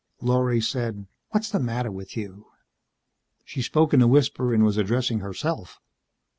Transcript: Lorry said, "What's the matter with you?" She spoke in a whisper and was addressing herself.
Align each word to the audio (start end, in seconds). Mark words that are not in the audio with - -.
Lorry 0.19 0.59
said, 0.61 1.05
"What's 1.29 1.51
the 1.51 1.59
matter 1.59 1.91
with 1.91 2.17
you?" 2.17 2.47
She 3.45 3.61
spoke 3.61 3.93
in 3.93 4.01
a 4.01 4.07
whisper 4.07 4.51
and 4.51 4.63
was 4.65 4.77
addressing 4.77 5.19
herself. 5.19 5.79